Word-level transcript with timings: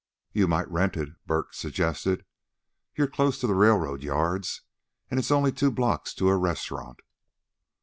"You 0.33 0.47
might 0.47 0.67
rent 0.67 0.97
it," 0.97 1.09
Bert 1.27 1.53
suggested. 1.53 2.25
"You're 2.95 3.05
close 3.05 3.37
to 3.39 3.45
the 3.45 3.53
railroad 3.53 4.01
yards, 4.01 4.63
and 5.11 5.19
it's 5.19 5.29
only 5.29 5.51
two 5.51 5.69
blocks 5.69 6.15
to 6.15 6.29
a 6.29 6.37
restaurant." 6.37 7.01